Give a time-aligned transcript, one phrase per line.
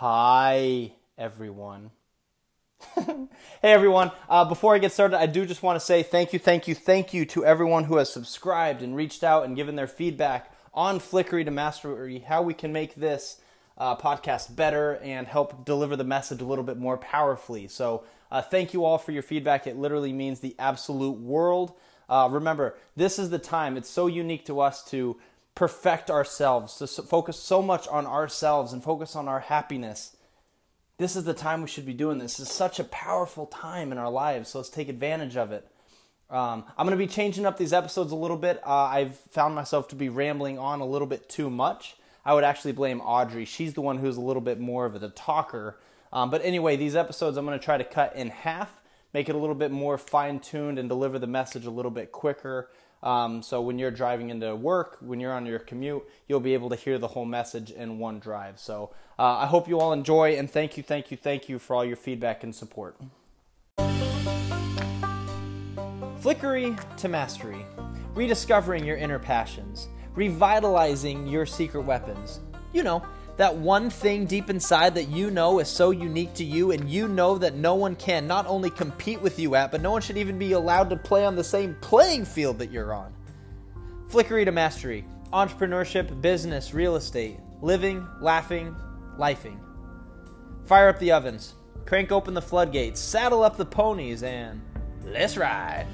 [0.00, 1.90] Hi, everyone.
[2.94, 3.28] hey,
[3.60, 4.12] everyone.
[4.30, 6.74] Uh, before I get started, I do just want to say thank you, thank you,
[6.74, 11.00] thank you to everyone who has subscribed and reached out and given their feedback on
[11.00, 13.42] Flickery to Mastery, how we can make this
[13.76, 17.68] uh, podcast better and help deliver the message a little bit more powerfully.
[17.68, 19.66] So, uh, thank you all for your feedback.
[19.66, 21.74] It literally means the absolute world.
[22.08, 25.18] Uh, remember, this is the time, it's so unique to us to
[25.60, 30.16] perfect ourselves, to focus so much on ourselves and focus on our happiness.
[30.96, 32.38] This is the time we should be doing this.
[32.38, 35.68] This is such a powerful time in our lives, so let's take advantage of it.
[36.30, 38.62] Um, I'm going to be changing up these episodes a little bit.
[38.66, 41.94] Uh, I've found myself to be rambling on a little bit too much.
[42.24, 43.44] I would actually blame Audrey.
[43.44, 45.78] She's the one who's a little bit more of a talker.
[46.10, 48.80] Um, but anyway, these episodes I'm going to try to cut in half,
[49.12, 52.12] make it a little bit more fine tuned, and deliver the message a little bit
[52.12, 52.70] quicker.
[53.02, 56.68] Um, so when you're driving into work, when you're on your commute, you'll be able
[56.70, 58.58] to hear the whole message in one drive.
[58.58, 61.76] So uh, I hope you all enjoy, and thank you, thank you, thank you for
[61.76, 62.96] all your feedback and support.
[66.18, 67.64] Flickery to mastery,
[68.14, 72.40] rediscovering your inner passions, revitalizing your secret weapons.
[72.74, 73.02] You know,
[73.40, 77.08] that one thing deep inside that you know is so unique to you and you
[77.08, 80.18] know that no one can not only compete with you at, but no one should
[80.18, 83.10] even be allowed to play on the same playing field that you're on.
[84.10, 88.76] Flickery to mastery, entrepreneurship, business, real estate, living, laughing,
[89.18, 89.58] lifing.
[90.66, 91.54] Fire up the ovens,
[91.86, 94.60] crank open the floodgates, saddle up the ponies, and
[95.06, 95.86] let's ride.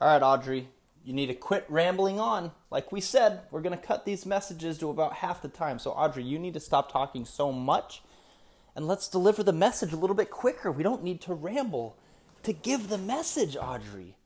[0.00, 0.68] All right, Audrey,
[1.04, 2.50] you need to quit rambling on.
[2.70, 5.78] Like we said, we're going to cut these messages to about half the time.
[5.78, 8.02] So, Audrey, you need to stop talking so much
[8.74, 10.72] and let's deliver the message a little bit quicker.
[10.72, 11.96] We don't need to ramble
[12.42, 14.16] to give the message, Audrey.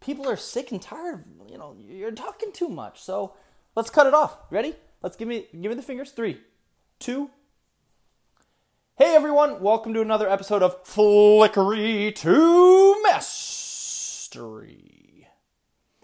[0.00, 1.24] People are sick and tired.
[1.50, 3.00] You know, you're talking too much.
[3.00, 3.32] So,
[3.74, 4.36] let's cut it off.
[4.50, 4.76] Ready?
[5.02, 6.10] Let's give me give me the fingers.
[6.10, 6.40] Three,
[6.98, 7.30] two.
[8.96, 14.85] Hey everyone, welcome to another episode of Flickery to Mastery.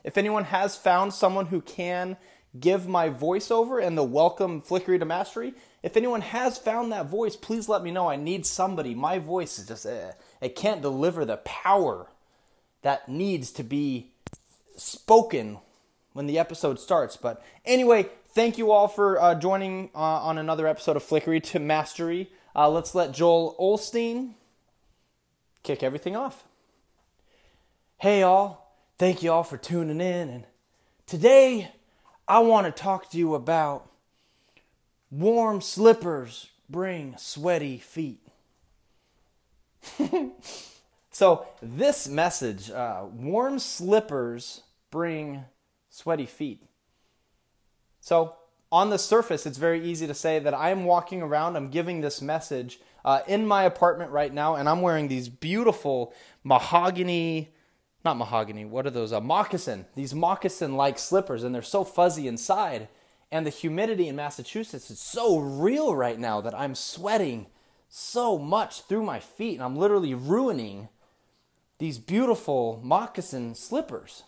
[0.04, 2.16] If anyone has found someone who can
[2.58, 7.36] give my voiceover and the welcome flickery to mastery, if anyone has found that voice,
[7.36, 8.08] please let me know.
[8.08, 8.94] I need somebody.
[8.94, 12.08] My voice is just, uh, it can't deliver the power
[12.82, 14.10] that needs to be
[14.76, 15.58] spoken
[16.12, 17.16] when the episode starts.
[17.16, 21.58] But anyway, thank you all for uh, joining uh, on another episode of Flickery to
[21.58, 22.30] Mastery.
[22.54, 24.34] Uh, let's let Joel Osteen
[25.62, 26.44] kick everything off.
[27.98, 28.61] Hey, all.
[28.98, 30.28] Thank you all for tuning in.
[30.28, 30.44] And
[31.06, 31.72] today,
[32.28, 33.90] I want to talk to you about
[35.10, 38.20] warm slippers bring sweaty feet.
[41.10, 45.44] so, this message uh, warm slippers bring
[45.90, 46.62] sweaty feet.
[48.00, 48.36] So,
[48.70, 52.22] on the surface, it's very easy to say that I'm walking around, I'm giving this
[52.22, 56.14] message uh, in my apartment right now, and I'm wearing these beautiful
[56.44, 57.52] mahogany
[58.04, 59.12] not mahogany, what are those?
[59.12, 59.86] A moccasin.
[59.94, 62.88] These moccasin like slippers, and they're so fuzzy inside.
[63.30, 67.46] And the humidity in Massachusetts is so real right now that I'm sweating
[67.88, 70.88] so much through my feet, and I'm literally ruining
[71.78, 74.24] these beautiful moccasin slippers.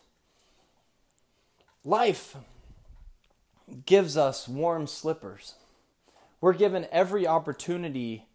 [1.85, 2.37] Life
[3.87, 5.55] gives us warm slippers.
[6.41, 8.27] We're given every opportunity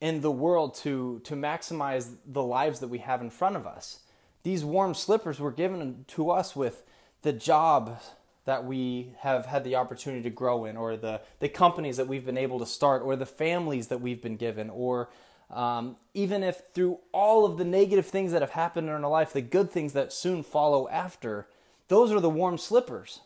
[0.00, 4.00] in the world to, to maximize the lives that we have in front of us
[4.44, 6.84] these warm slippers were given to us with
[7.22, 7.98] the job
[8.44, 12.26] that we have had the opportunity to grow in, or the, the companies that we've
[12.26, 15.08] been able to start, or the families that we've been given, or
[15.50, 19.32] um, even if through all of the negative things that have happened in our life,
[19.32, 21.48] the good things that soon follow after,
[21.88, 23.20] those are the warm slippers.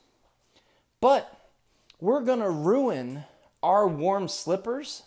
[1.01, 1.51] But
[2.01, 3.25] we're going to ruin
[3.61, 5.03] our warm slippers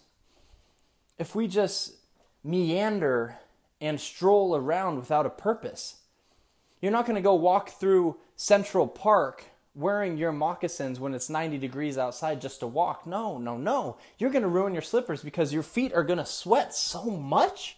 [1.18, 1.94] if we just
[2.44, 3.38] meander
[3.80, 6.01] and stroll around without a purpose.
[6.81, 11.58] You're not going to go walk through Central Park wearing your moccasins when it's 90
[11.58, 13.06] degrees outside just to walk.
[13.06, 13.97] No, no, no.
[14.17, 17.78] You're going to ruin your slippers because your feet are going to sweat so much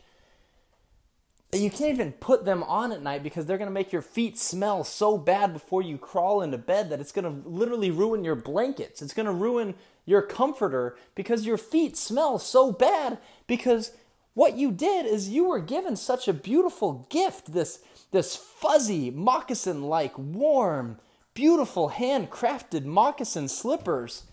[1.51, 4.01] that you can't even put them on at night because they're going to make your
[4.01, 8.23] feet smell so bad before you crawl into bed that it's going to literally ruin
[8.23, 9.03] your blankets.
[9.03, 9.75] It's going to ruin
[10.05, 13.91] your comforter because your feet smell so bad because
[14.33, 17.79] what you did is you were given such a beautiful gift this
[18.13, 20.99] this fuzzy, moccasin like, warm,
[21.33, 24.23] beautiful, handcrafted moccasin slippers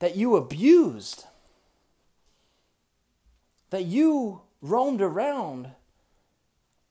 [0.00, 1.26] that you abused,
[3.70, 5.68] that you roamed around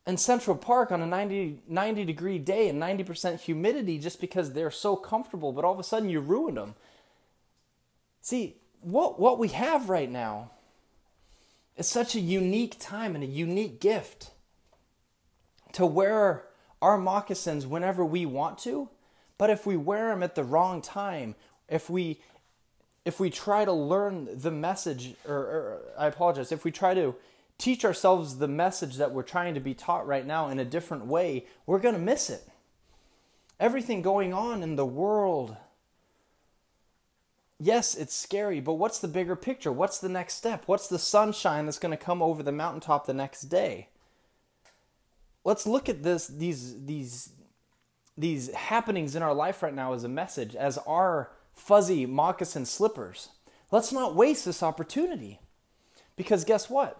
[0.05, 4.71] in Central Park on a 90, 90 degree day and 90% humidity just because they're
[4.71, 6.75] so comfortable, but all of a sudden you ruined them.
[8.21, 10.51] See, what, what we have right now
[11.81, 14.29] is such a unique time and a unique gift
[15.73, 16.45] to wear
[16.79, 18.87] our moccasins whenever we want to,
[19.39, 21.35] but if we wear them at the wrong time,
[21.67, 22.21] if we
[23.03, 27.15] if we try to learn the message or, or I apologize, if we try to
[27.57, 31.07] teach ourselves the message that we're trying to be taught right now in a different
[31.07, 32.47] way, we're going to miss it.
[33.59, 35.57] Everything going on in the world.
[37.63, 39.71] Yes, it's scary, but what's the bigger picture?
[39.71, 40.63] What's the next step?
[40.65, 43.89] What's the sunshine that's going to come over the mountaintop the next day?
[45.43, 47.33] Let's look at this these these
[48.17, 53.29] these happenings in our life right now as a message, as our fuzzy moccasin slippers.
[53.69, 55.39] Let's not waste this opportunity.
[56.15, 56.99] Because guess what?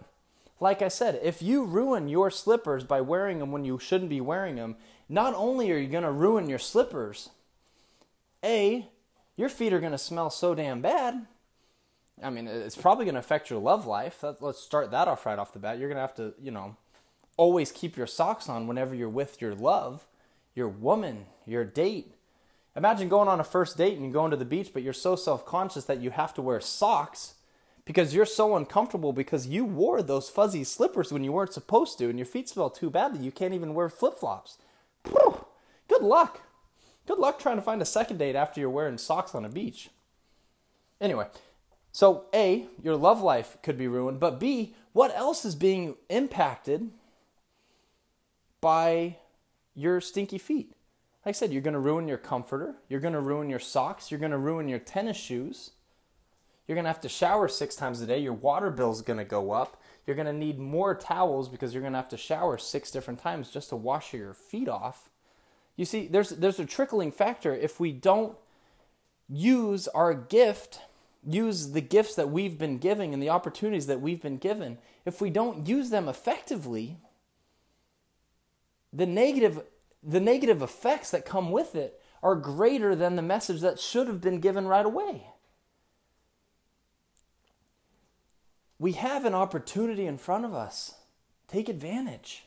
[0.60, 4.20] Like I said, if you ruin your slippers by wearing them when you shouldn't be
[4.20, 4.76] wearing them,
[5.08, 7.30] not only are you going to ruin your slippers,
[8.44, 8.86] A,
[9.36, 11.26] your feet are going to smell so damn bad.
[12.22, 14.24] I mean, it's probably going to affect your love life.
[14.40, 15.78] Let's start that off right off the bat.
[15.78, 16.76] You're going to have to, you know,
[17.36, 20.06] always keep your socks on whenever you're with your love,
[20.54, 22.14] your woman, your date.
[22.76, 25.44] Imagine going on a first date and going to the beach, but you're so self
[25.44, 27.34] conscious that you have to wear socks
[27.84, 32.08] because you're so uncomfortable because you wore those fuzzy slippers when you weren't supposed to
[32.08, 34.58] and your feet smell too bad that you can't even wear flip flops.
[35.88, 36.42] Good luck.
[37.06, 39.90] Good luck trying to find a second date after you're wearing socks on a beach.
[41.00, 41.26] Anyway,
[41.90, 46.90] so A, your love life could be ruined, but B, what else is being impacted
[48.60, 49.16] by
[49.74, 50.72] your stinky feet?
[51.26, 54.10] Like I said, you're going to ruin your comforter, you're going to ruin your socks,
[54.10, 55.70] you're going to ruin your tennis shoes
[56.66, 58.18] you're going to have to shower six times a day.
[58.18, 59.82] Your water bill is going to go up.
[60.06, 63.20] You're going to need more towels because you're going to have to shower six different
[63.20, 65.10] times just to wash your feet off.
[65.76, 67.54] You see, there's, there's a trickling factor.
[67.54, 68.36] If we don't
[69.28, 70.80] use our gift,
[71.24, 75.20] use the gifts that we've been giving and the opportunities that we've been given, if
[75.20, 76.98] we don't use them effectively,
[78.92, 79.62] the negative,
[80.02, 84.20] the negative effects that come with it are greater than the message that should have
[84.20, 85.26] been given right away.
[88.78, 90.94] We have an opportunity in front of us.
[91.48, 92.44] Take advantage.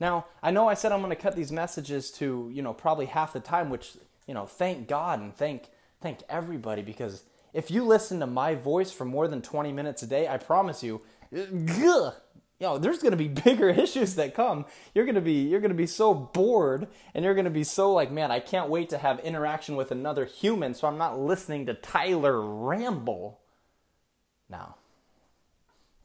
[0.00, 3.06] Now, I know I said I'm going to cut these messages to, you know, probably
[3.06, 3.92] half the time, which,
[4.26, 5.68] you know, thank God and thank
[6.00, 10.06] thank everybody because if you listen to my voice for more than 20 minutes a
[10.06, 12.12] day, I promise you, you
[12.60, 14.66] know, there's going to be bigger issues that come.
[14.94, 17.64] You're going to be you're going to be so bored and you're going to be
[17.64, 21.18] so like, man, I can't wait to have interaction with another human, so I'm not
[21.18, 23.40] listening to Tyler ramble.
[24.48, 24.76] Now,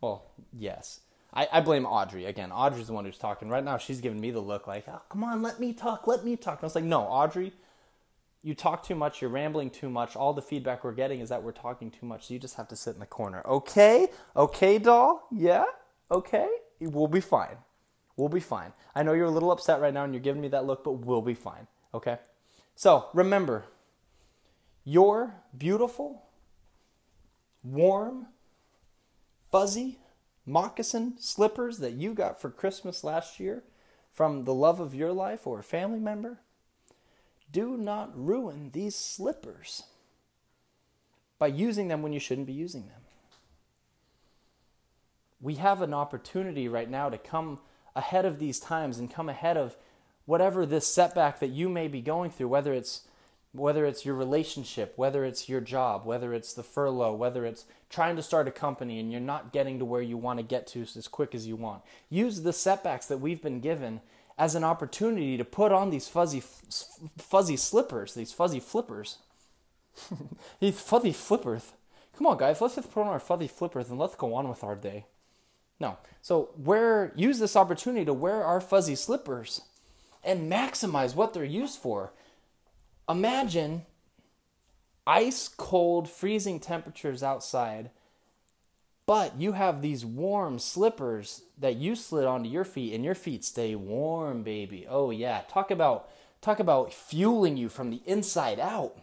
[0.02, 1.02] well, yes.
[1.36, 2.26] I, I blame Audrey.
[2.26, 3.50] Again, Audrey's the one who's talking.
[3.50, 6.24] Right now, she's giving me the look like, oh, come on, let me talk, let
[6.24, 6.60] me talk.
[6.60, 7.52] And I was like, no, Audrey,
[8.42, 10.16] you talk too much, you're rambling too much.
[10.16, 12.70] All the feedback we're getting is that we're talking too much, so you just have
[12.70, 13.42] to sit in the corner.
[13.46, 14.08] Okay?
[14.36, 15.28] Okay, doll?
[15.32, 15.66] Yeah?
[16.10, 16.48] Okay?
[16.80, 17.58] We'll be fine.
[18.16, 18.72] We'll be fine.
[18.94, 20.94] I know you're a little upset right now and you're giving me that look, but
[20.94, 21.68] we'll be fine.
[21.94, 22.18] Okay?
[22.76, 23.66] So remember,
[24.86, 26.24] you're beautiful,
[27.64, 28.28] warm,
[29.52, 29.98] fuzzy
[30.46, 33.64] moccasin slippers that you got for Christmas last year
[34.12, 36.40] from the love of your life or a family member,
[37.52, 39.84] do not ruin these slippers
[41.38, 43.02] by using them when you shouldn't be using them.
[45.42, 47.60] We have an opportunity right now to come
[47.96, 49.75] ahead of these times and come ahead of
[50.25, 53.02] whatever this setback that you may be going through, whether it's
[53.56, 58.16] whether it's your relationship, whether it's your job, whether it's the furlough, whether it's trying
[58.16, 60.82] to start a company and you're not getting to where you want to get to
[60.82, 61.82] as quick as you want.
[62.10, 64.02] Use the setbacks that we've been given
[64.38, 66.42] as an opportunity to put on these fuzzy
[67.18, 69.20] fuzzy slippers, these fuzzy flippers.
[70.60, 71.72] these fuzzy flippers.
[72.18, 74.64] Come on guys, let's just put on our fuzzy flippers and let's go on with
[74.64, 75.06] our day.
[75.80, 75.98] No.
[76.22, 79.62] So, wear use this opportunity to wear our fuzzy slippers
[80.24, 82.14] and maximize what they're used for
[83.08, 83.86] imagine
[85.08, 87.92] ice cold, freezing temperatures outside,
[89.06, 93.44] but you have these warm slippers that you slid onto your feet, and your feet
[93.44, 94.88] stay warm, baby.
[94.90, 96.10] Oh yeah, talk about
[96.42, 98.98] talk about fueling you from the inside out.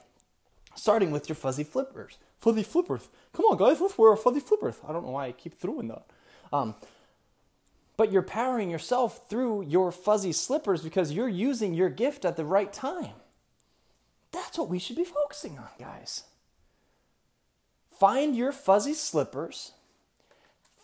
[0.74, 3.08] Starting with your fuzzy flippers, fuzzy flippers.
[3.32, 4.76] Come on, guys, let's wear our fuzzy flippers.
[4.86, 6.06] I don't know why I keep throwing that.
[6.52, 6.74] Um,
[7.96, 12.44] but you're powering yourself through your fuzzy slippers because you're using your gift at the
[12.44, 13.14] right time.
[14.52, 16.24] That's what we should be focusing on, guys.
[17.98, 19.72] Find your fuzzy slippers,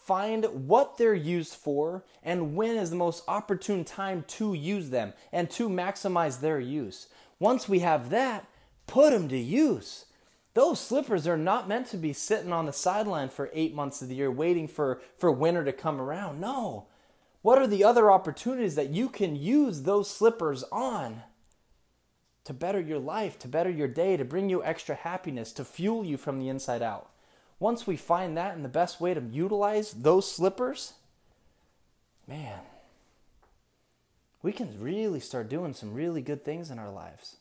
[0.06, 5.12] find what they're used for and when is the most opportune time to use them
[5.30, 7.08] and to maximize their use.
[7.38, 8.46] Once we have that,
[8.86, 10.06] put them to use.
[10.54, 14.08] Those slippers are not meant to be sitting on the sideline for eight months of
[14.08, 16.40] the year waiting for, for winter to come around.
[16.40, 16.86] No.
[17.42, 21.22] What are the other opportunities that you can use those slippers on
[22.48, 26.02] to better your life, to better your day, to bring you extra happiness, to fuel
[26.02, 27.10] you from the inside out?
[27.60, 30.94] Once we find that and the best way to utilize those slippers,
[32.26, 32.60] man,
[34.40, 37.36] we can really start doing some really good things in our lives.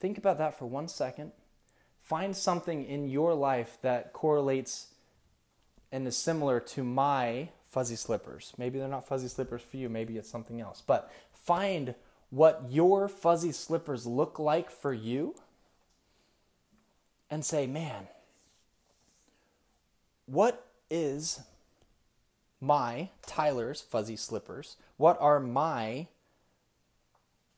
[0.00, 1.30] Think about that for one second.
[2.02, 4.88] Find something in your life that correlates
[5.92, 8.52] and is similar to my fuzzy slippers.
[8.58, 10.82] Maybe they're not fuzzy slippers for you, maybe it's something else.
[10.84, 11.10] But
[11.44, 11.94] find
[12.30, 15.34] what your fuzzy slippers look like for you
[17.28, 18.08] and say, man,
[20.26, 21.42] what is
[22.60, 24.76] my, Tyler's fuzzy slippers?
[24.96, 26.08] What are my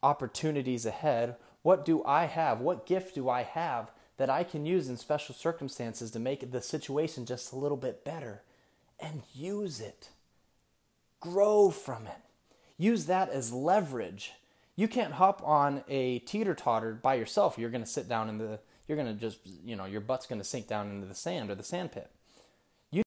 [0.03, 1.37] opportunities ahead?
[1.63, 2.61] What do I have?
[2.61, 6.63] What gift do I have that I can use in special circumstances to make the
[6.63, 8.43] situation just a little bit better?
[9.01, 10.11] And use it.
[11.21, 12.21] Grow from it.
[12.83, 14.33] Use that as leverage.
[14.75, 17.57] You can't hop on a teeter totter by yourself.
[17.57, 18.59] You're going to sit down in the,
[18.89, 21.49] you're going to just, you know, your butt's going to sink down into the sand
[21.49, 22.11] or the sand pit.
[22.91, 23.05] You,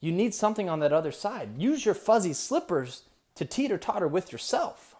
[0.00, 1.58] you need something on that other side.
[1.58, 3.02] Use your fuzzy slippers
[3.34, 4.94] to teeter totter with yourself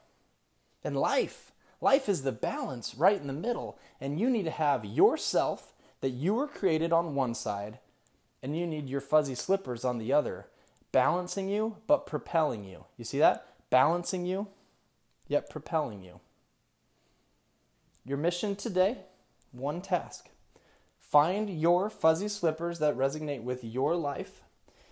[0.82, 1.52] and life.
[1.80, 6.10] Life is the balance right in the middle, and you need to have yourself that
[6.10, 7.78] you were created on one side,
[8.42, 10.46] and you need your fuzzy slippers on the other,
[10.90, 12.86] balancing you but propelling you.
[12.96, 13.46] You see that?
[13.70, 14.48] Balancing you,
[15.26, 16.20] yet propelling you.
[18.04, 18.98] Your mission today
[19.52, 20.28] one task.
[21.00, 24.42] Find your fuzzy slippers that resonate with your life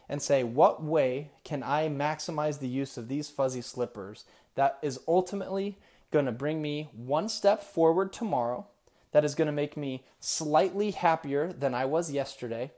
[0.09, 4.25] and say, What way can I maximize the use of these fuzzy slippers
[4.55, 5.79] that is ultimately
[6.11, 8.67] going to bring me one step forward tomorrow
[9.12, 12.71] that is going to make me slightly happier than I was yesterday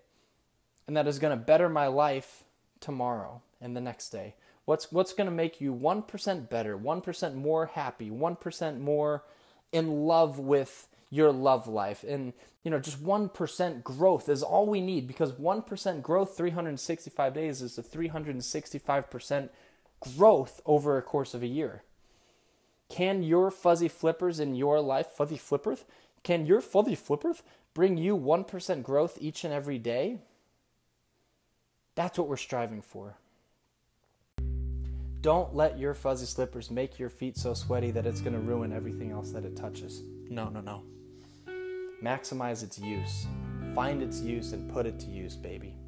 [0.86, 2.44] and that is going to better my life
[2.80, 4.34] tomorrow and the next day.
[4.64, 9.24] What's what's going to make you 1% better, 1% more happy, 1% more
[9.72, 12.32] in love with your love life and
[12.64, 17.78] you know just 1% growth is all we need because 1% growth 365 days is
[17.78, 19.48] a 365%
[20.16, 21.84] growth over a course of a year
[22.88, 25.84] can your fuzzy flippers in your life, fuzzy flippers,
[26.22, 27.42] can your fuzzy flippers
[27.72, 30.20] bring you 1% growth each and every day?
[31.94, 33.16] That's what we're striving for.
[35.24, 38.74] Don't let your fuzzy slippers make your feet so sweaty that it's going to ruin
[38.74, 40.02] everything else that it touches.
[40.28, 40.82] No, no, no.
[42.02, 43.26] Maximize its use.
[43.74, 45.78] Find its use and put it to use, baby.